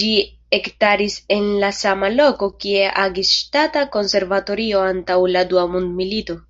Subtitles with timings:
[0.00, 0.06] Ĝi
[0.58, 6.44] ekstaris en la sama loko kie agis Ŝtata Konservatorio antaŭ la dua mondmilito.